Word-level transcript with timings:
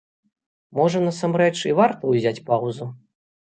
Можа, 0.79 1.01
насамрэч 1.09 1.53
і 1.73 1.77
варта 1.81 2.03
ўзяць 2.17 2.43
паўзу? 2.51 2.91